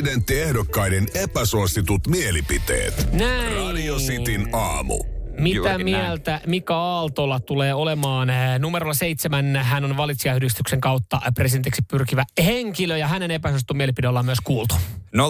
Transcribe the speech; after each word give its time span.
Presidenttiehdokkaiden 0.00 1.06
epäsuositut 1.14 2.06
mielipiteet. 2.06 3.12
Näin. 3.12 3.56
Radio 3.56 3.96
Cityn 3.96 4.48
aamu. 4.52 5.04
Mitä 5.38 5.68
Juuri 5.68 5.84
mieltä 5.84 6.30
näin. 6.30 6.50
Mika 6.50 6.76
Aaltola 6.76 7.40
tulee 7.40 7.74
olemaan? 7.74 8.30
Eh, 8.30 8.58
Numerolla 8.58 8.94
seitsemän 8.94 9.56
hän 9.56 9.84
on 9.84 9.96
valitsijayhdistyksen 9.96 10.80
kautta 10.80 11.20
presidentiksi 11.34 11.82
pyrkivä 11.90 12.24
henkilö 12.44 12.96
ja 12.96 13.06
hänen 13.06 13.30
epäsuosittu 13.30 13.74
mielipide 13.74 14.08
ollaan 14.08 14.24
myös 14.24 14.40
kuultu. 14.44 14.74
0447255854. 15.16 15.20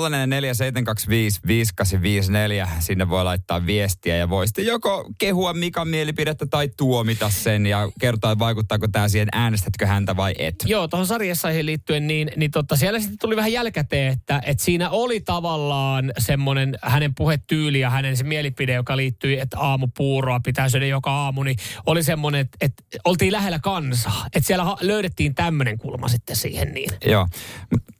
Sinne 2.81 3.09
voi 3.09 3.25
laittaa 3.25 3.67
viestiä 3.67 4.17
ja 4.17 4.31
voi 4.31 4.47
sitten 4.47 4.67
joko 4.67 5.11
kehua 5.19 5.53
Mikan 5.53 5.89
mielipidettä 5.89 6.47
tai 6.47 6.69
tuomita 6.77 7.31
sen 7.31 7.67
ja 7.67 7.89
kertoa, 8.01 8.33
että 8.33 8.39
vaikuttaako 8.39 8.89
tämä 8.89 9.09
siihen, 9.09 9.29
äänestätkö 9.33 9.87
häntä 9.87 10.17
vai 10.17 10.35
et. 10.39 10.55
Joo, 10.67 10.89
tuohon 10.89 11.07
sarjassaihin 11.07 11.67
liittyen, 11.67 12.07
niin, 12.07 12.31
niin 12.37 12.51
totta, 12.51 12.77
siellä 12.77 13.01
sitten 13.01 13.19
tuli 13.19 13.37
vähän 13.37 13.53
jälkäteen, 13.53 14.13
että, 14.13 14.43
että 14.47 14.65
siinä 14.65 14.91
oli 14.91 15.21
tavallaan 15.21 16.13
semmoinen 16.19 16.79
hänen 16.83 17.15
puhetyyli 17.15 17.81
ja 17.81 17.91
hänen 17.91 18.17
se 18.17 18.25
mielipide, 18.25 18.75
joka 18.75 18.97
liittyi, 18.97 19.39
että 19.39 19.59
aamupuuroa 19.59 20.41
pitää 20.41 20.69
syödä 20.69 20.87
joka 20.87 21.11
aamu, 21.11 21.43
niin 21.43 21.57
oli 21.87 22.03
semmoinen, 22.03 22.41
että, 22.41 22.59
että 22.61 22.83
oltiin 23.05 23.33
lähellä 23.33 23.59
kansaa. 23.59 24.27
Että 24.27 24.47
siellä 24.47 24.77
löydettiin 24.81 25.35
tämmöinen 25.35 25.79
kulma 25.79 26.09
sitten 26.09 26.37
siihen 26.37 26.75
niin. 26.75 26.91
Joo. 27.07 27.27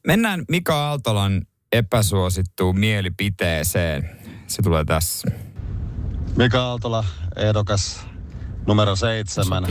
Mennään 0.07 0.45
Mika 0.49 0.89
Aaltolan 0.89 1.43
epäsuosittuun 1.73 2.79
mielipiteeseen. 2.79 4.11
Se 4.47 4.63
tulee 4.63 4.85
tässä. 4.85 5.29
Mika 6.37 6.63
Aaltola, 6.63 7.05
ehdokas 7.37 8.07
numero 8.67 8.97
seitsemän. 8.97 9.65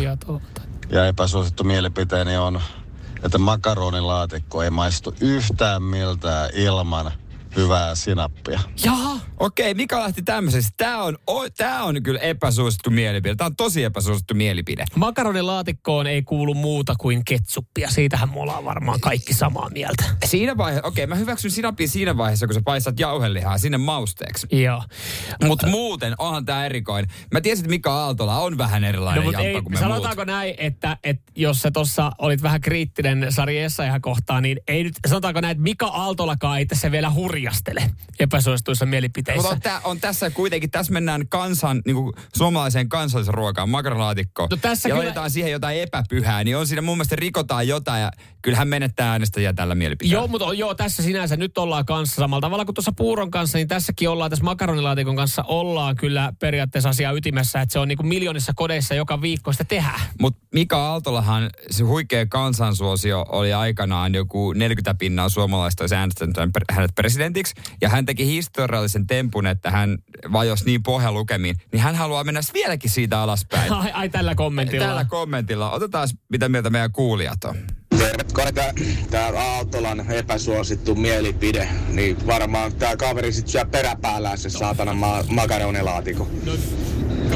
Ja 0.89 1.07
epäsuosittu 1.07 1.63
mielipiteeni 1.63 2.37
on, 2.37 2.61
että 3.23 3.37
makaronilaatikko 3.37 4.63
ei 4.63 4.69
maistu 4.69 5.15
yhtään 5.21 5.83
miltään 5.83 6.49
ilman 6.53 7.11
hyvää 7.55 7.95
sinappia. 7.95 8.59
Jaha, 8.85 9.19
Okei, 9.39 9.73
Mika 9.73 9.99
lähti 9.99 10.21
tämmöisestä. 10.21 10.71
Tämä 10.77 11.03
on, 11.03 11.17
o, 11.27 11.49
tää 11.49 11.83
on 11.83 12.03
kyllä 12.03 12.19
epäsuosittu 12.19 12.89
mielipide. 12.89 13.35
Tämä 13.35 13.45
on 13.45 13.55
tosi 13.55 13.83
epäsuosittu 13.83 14.33
mielipide. 14.33 14.85
makaronilaatikkoon 14.95 16.07
ei 16.07 16.23
kuulu 16.23 16.53
muuta 16.53 16.95
kuin 16.99 17.25
ketsuppia. 17.25 17.89
Siitähän 17.89 18.29
me 18.29 18.39
ollaan 18.39 18.65
varmaan 18.65 18.99
kaikki 18.99 19.33
samaa 19.33 19.69
mieltä. 19.69 20.03
Siinä 20.25 20.57
vaiheessa, 20.57 20.87
okei, 20.87 21.07
mä 21.07 21.15
hyväksyn 21.15 21.51
sinapin 21.51 21.89
siinä 21.89 22.17
vaiheessa, 22.17 22.47
kun 22.47 22.53
sä 22.53 22.61
paistat 22.65 22.99
jauhelihaa 22.99 23.57
sinne 23.57 23.77
mausteeksi. 23.77 24.47
Joo. 24.51 24.83
Mutta 25.43 25.67
muuten 25.67 26.15
onhan 26.17 26.45
tämä 26.45 26.65
erikoinen. 26.65 27.09
Mä 27.33 27.41
tiesin, 27.41 27.65
että 27.65 27.69
Mika 27.69 27.93
Aaltola 27.93 28.39
on 28.39 28.57
vähän 28.57 28.83
erilainen 28.83 29.23
No, 29.23 29.31
no, 29.31 29.39
jamppa 29.39 29.47
ei, 29.57 29.61
kuin 29.61 29.73
me 29.73 29.79
sanotaanko 29.79 30.19
muut. 30.21 30.27
näin, 30.27 30.55
että, 30.57 30.97
että 31.03 31.31
jos 31.35 31.61
sä 31.61 31.71
tuossa 31.71 32.11
olit 32.17 32.43
vähän 32.43 32.61
kriittinen 32.61 33.27
Sari 33.29 33.57
Essayah 33.59 33.99
kohtaan, 34.01 34.43
niin 34.43 34.59
ei 34.67 34.83
nyt, 34.83 34.93
sanotaanko 35.07 35.41
näin, 35.41 35.51
että 35.51 35.63
Mika 35.63 35.85
Aaltolakaan 35.87 36.59
ei 36.59 36.65
tässä 36.65 36.91
vielä 36.91 37.09
hurjastele 37.39 37.91
epäsuosituissa 38.19 38.85
mielipiteissä. 38.85 39.49
Mutta 39.49 39.55
on, 39.55 39.61
tää, 39.61 39.81
on 39.83 39.99
tässä 39.99 40.29
kuitenkin, 40.29 40.71
tässä 40.71 40.93
mennään 40.93 41.27
kansan, 41.29 41.81
niin 41.85 41.95
kuin 41.95 42.13
suomalaiseen 42.35 42.89
kansallisruokaan, 42.89 43.69
makaronilaatikko. 43.69 44.47
No 44.51 44.57
tässä 44.57 44.89
ja 44.89 44.95
kyllä- 44.95 45.05
laitetaan 45.05 45.31
siihen 45.31 45.51
jotain 45.51 45.81
epäpyhää, 45.81 46.43
niin 46.43 46.57
on 46.57 46.67
siinä 46.67 46.81
mun 46.81 46.97
mielestä 46.97 47.15
rikotaan 47.15 47.67
jotain 47.67 48.01
ja 48.01 48.11
kyllähän 48.41 48.67
menettää 48.67 49.11
äänestäjiä 49.11 49.53
tällä 49.53 49.75
mielipiteellä. 49.75 50.21
Joo, 50.21 50.27
mutta 50.27 50.53
joo, 50.53 50.75
tässä 50.75 51.03
sinänsä 51.03 51.37
nyt 51.37 51.57
ollaan 51.57 51.85
kanssa 51.85 52.15
samalla 52.15 52.41
tavalla 52.41 52.65
kuin 52.65 52.75
tuossa 52.75 52.91
puuron 52.91 53.31
kanssa, 53.31 53.57
niin 53.57 53.67
tässäkin 53.67 54.09
ollaan, 54.09 54.29
tässä 54.29 54.45
makaronilaatikon 54.45 55.15
kanssa 55.15 55.43
ollaan 55.47 55.95
kyllä 55.95 56.33
periaatteessa 56.39 56.89
asia 56.89 57.11
ytimessä, 57.11 57.61
että 57.61 57.73
se 57.73 57.79
on 57.79 57.87
niin 57.87 57.97
kuin 57.97 58.07
miljoonissa 58.07 58.53
kodeissa 58.55 58.95
joka 58.95 59.21
viikko 59.21 59.51
sitä 59.51 59.63
tehdään. 59.63 59.99
Mutta 60.21 60.39
Mika 60.53 60.77
Aaltolahan, 60.77 61.49
se 61.71 61.83
huikea 61.83 62.25
kansansuosio 62.25 63.25
oli 63.29 63.53
aikanaan 63.53 64.15
joku 64.15 64.53
40 64.53 64.93
pinnaa 64.93 65.29
suomalaista 65.29 65.83
olisi 65.83 65.95
äänestänyt 65.95 66.35
hänet 66.71 66.91
presidentiksi. 66.95 67.28
Ja 67.81 67.89
hän 67.89 68.05
teki 68.05 68.25
historiallisen 68.25 69.07
tempun, 69.07 69.47
että 69.47 69.71
hän 69.71 69.97
vajosi 70.31 70.65
niin 70.65 70.83
pohjalukemiin. 70.83 71.55
Niin 71.71 71.81
hän 71.81 71.95
haluaa 71.95 72.23
mennä 72.23 72.41
vieläkin 72.53 72.89
siitä 72.91 73.21
alaspäin. 73.21 73.73
Ai, 73.73 73.91
ai 73.91 74.09
tällä 74.09 74.35
kommentilla. 74.35 74.85
Tällä 74.85 75.05
kommentilla. 75.05 75.71
Otetaan 75.71 76.07
mitä 76.29 76.49
mieltä 76.49 76.69
meidän 76.69 76.91
kuulijat 76.91 77.43
on. 77.43 77.55
Terve, 78.35 78.73
tää 79.09 79.31
Aaltolan 79.39 80.11
epäsuosittu 80.11 80.95
mielipide, 80.95 81.69
niin 81.87 82.27
varmaan 82.27 82.73
tää 82.73 82.97
kaveri 82.97 83.33
sit 83.33 83.47
syö 83.47 83.65
peräpäällään 83.65 84.37
se 84.37 84.49
saatana 84.49 84.93
ma- 84.93 85.23
makaronilaatikko. 85.27 86.27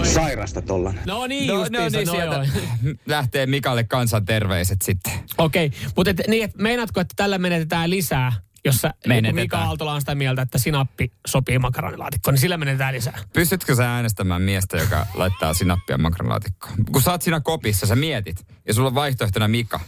Sairasta 0.03 0.61
tollan. 0.61 0.99
No 1.05 1.27
niin, 1.27 1.47
No, 1.47 1.53
justiinsa, 1.53 1.97
no 1.97 1.99
niin, 1.99 2.07
no 2.07 2.13
sieltä 2.13 2.35
joo. 2.83 2.93
lähtee 3.05 3.45
Mikalle 3.45 3.83
kansanterveiset 3.83 4.81
sitten. 4.81 5.13
Okei, 5.37 5.71
mutta 5.95 6.09
et, 6.11 6.21
niin, 6.27 6.43
et, 6.43 6.51
meinaatko, 6.57 7.01
että 7.01 7.13
tällä 7.15 7.37
menetetään 7.37 7.89
lisää, 7.89 8.31
jos 8.65 8.75
sä, 8.75 8.93
Menetetään. 9.07 9.35
Mika 9.35 9.57
Aaltola 9.57 9.93
on 9.93 10.01
sitä 10.01 10.15
mieltä, 10.15 10.41
että 10.41 10.57
sinappi 10.57 11.11
sopii 11.27 11.59
makaronilaatikkoon, 11.59 12.33
niin 12.33 12.41
sillä 12.41 12.57
menetetään 12.57 12.93
lisää. 12.93 13.19
Pystytkö 13.33 13.75
sä 13.75 13.95
äänestämään 13.95 14.41
miestä, 14.41 14.77
joka 14.77 15.07
laittaa 15.13 15.53
sinappia 15.53 15.97
makaronilaatikkoon? 15.97 16.73
Kun 16.91 17.01
sä 17.01 17.11
oot 17.11 17.21
siinä 17.21 17.39
kopissa, 17.39 17.85
sä 17.87 17.95
mietit, 17.95 18.45
ja 18.67 18.73
sulla 18.73 18.87
on 18.87 18.95
vaihtoehtona 18.95 19.47
Mika. 19.47 19.79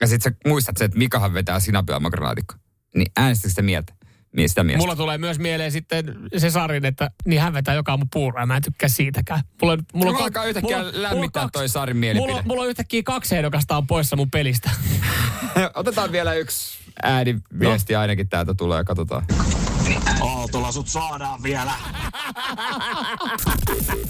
Ja 0.00 0.06
sit 0.06 0.22
sä 0.22 0.32
muistat 0.46 0.76
sen, 0.76 0.84
että 0.84 0.98
Mikahan 0.98 1.34
vetää 1.34 1.60
sinappia 1.60 2.00
makaronilaatikkoon. 2.00 2.60
Niin 2.94 3.12
äänestätkö 3.16 3.48
sitä 3.48 3.62
mieltä? 3.62 3.92
Niin 4.36 4.48
sitä 4.48 4.64
miestä. 4.64 4.78
Mulla 4.78 4.96
tulee 4.96 5.18
myös 5.18 5.38
mieleen 5.38 5.72
sitten 5.72 6.16
se 6.36 6.50
Sarin, 6.50 6.84
että 6.84 7.10
niin 7.24 7.40
hän 7.42 7.52
vetää 7.54 7.74
joka 7.74 7.92
aamu 7.92 8.04
puuroa 8.12 8.46
mä 8.46 8.56
en 8.56 8.62
tykkää 8.62 8.88
siitäkään. 8.88 9.40
Mulla, 9.62 9.76
mulla 9.92 10.10
Mulla 10.12 10.24
alkaa 10.24 10.44
yhtäkkiä 10.44 10.78
mulla- 10.78 10.92
mulla 10.92 11.02
lämmittää 11.02 11.42
kaksi- 11.42 11.52
toi 11.52 11.68
Sarin 11.68 11.96
mielipide. 11.96 12.30
Mulla, 12.32 12.42
mulla 12.46 12.62
on 12.62 12.68
yhtäkkiä 12.68 13.02
kaksi 13.04 13.36
ehdokasta 13.36 13.76
on 13.76 13.86
poissa 13.86 14.16
mun 14.16 14.30
pelistä. 14.30 14.70
Otetaan 15.74 16.12
vielä 16.12 16.34
yksi 16.34 16.78
ääniviesti 17.02 17.92
no. 17.92 18.00
ainakin 18.00 18.28
täältä 18.28 18.54
tulee 18.54 18.84
katsotaan. 18.84 19.24
Aaltola 20.20 20.72
sut 20.72 20.88
saadaan 20.88 21.42
vielä. 21.42 21.72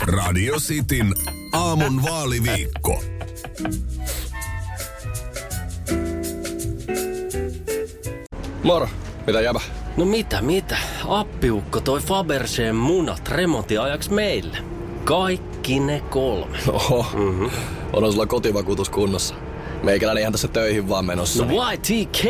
Radio 0.18 0.56
Cityn 0.56 1.14
aamun 1.52 2.02
vaaliviikko. 2.02 3.02
Moro, 8.62 8.88
mitä 9.26 9.40
jäbä? 9.40 9.60
No 9.96 10.04
mitä, 10.04 10.42
mitä? 10.42 10.76
Appiukko 11.08 11.80
toi 11.80 12.00
Faberseen 12.00 12.76
munat 12.76 13.28
remontiajaksi 13.28 14.12
meille. 14.12 14.58
Kaikki 15.04 15.80
ne 15.80 16.00
kolme. 16.00 16.58
Oho, 16.68 17.06
mm-hmm. 17.14 17.50
on 17.92 18.12
sulla 18.12 18.26
kotivakuutus 18.26 18.90
kunnossa. 18.90 19.34
Meikäläinen 19.84 20.20
ihan 20.20 20.32
tässä 20.32 20.48
töihin 20.48 20.88
vaan 20.88 21.04
menossa. 21.04 21.44
No 21.44 21.72
YTK! 21.72 22.24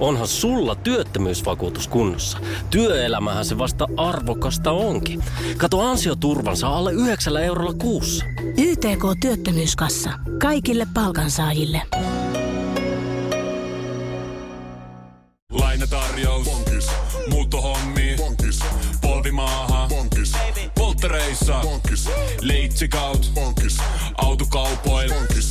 Onhan 0.00 0.28
sulla 0.28 0.74
työttömyysvakuutus 0.74 1.88
kunnossa. 1.88 2.38
Työelämähän 2.70 3.44
se 3.44 3.58
vasta 3.58 3.86
arvokasta 3.96 4.70
onkin. 4.72 5.24
Kato 5.56 5.80
ansioturvansa 5.80 6.68
alle 6.68 6.92
9 6.92 7.36
eurolla 7.36 7.72
kuussa. 7.72 8.24
YTK 8.58 9.02
Työttömyyskassa. 9.20 10.10
Kaikille 10.42 10.86
palkansaajille. 10.94 11.82
Lainatarjous. 15.52 16.44
Bonkis. 16.44 16.86
Muuttohommi. 17.30 18.14
Bonkis. 18.16 18.58
Polvimaaha. 19.00 19.88
Bonkis. 19.88 20.32
Polttereissa. 20.78 21.60
Bonkis. 21.62 22.08
Leitsikaut. 22.40 23.30
Bonkis. 23.34 23.78
Autokaupoil. 24.16 25.12
Bonkis. 25.14 25.50